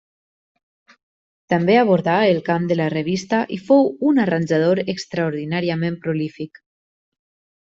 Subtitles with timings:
[1.53, 6.63] També abordà el camp de la revista i fou un arranjador extraordinàriament prolífic.